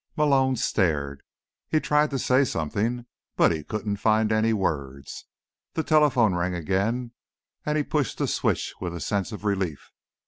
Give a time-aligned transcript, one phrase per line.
[0.15, 1.21] 5 Malone stared.
[1.69, 3.05] He tried to say something
[3.35, 5.25] but he couldn't find any words.
[5.75, 7.11] The telephone rang again
[7.67, 9.91] and he pushed the switch with a sense of relief.